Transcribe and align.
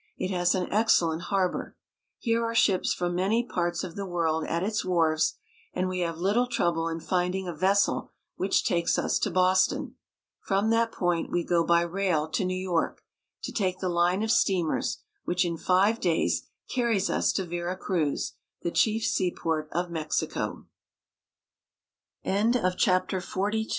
It 0.17 0.31
has 0.31 0.55
an 0.55 0.67
excellent 0.71 1.21
harbor. 1.29 1.77
Here 2.17 2.43
are 2.43 2.55
ships 2.55 2.91
from 2.91 3.13
many 3.13 3.45
parts 3.45 3.83
of 3.83 3.95
the 3.95 4.07
world 4.07 4.43
at 4.47 4.63
its 4.63 4.83
wharves, 4.83 5.35
and 5.75 5.87
we 5.87 5.99
have 5.99 6.17
little 6.17 6.47
trouble 6.47 6.87
in 6.89 6.99
finding 6.99 7.47
a 7.47 7.53
vessel 7.53 8.11
which 8.35 8.65
takes 8.65 8.97
us 8.97 9.19
to 9.19 9.29
Boston. 9.29 9.93
From 10.39 10.71
that 10.71 10.91
point 10.91 11.29
we 11.29 11.43
go 11.43 11.63
by 11.63 11.83
rail 11.83 12.27
to 12.29 12.43
New 12.43 12.57
York, 12.57 13.03
to 13.43 13.51
take 13.51 13.77
the 13.77 13.89
line 13.89 14.23
of 14.23 14.31
steamers 14.31 15.03
which, 15.25 15.45
in 15.45 15.55
five 15.55 15.99
days, 15.99 16.49
carries 16.67 17.11
us 17.11 17.31
to 17.33 17.47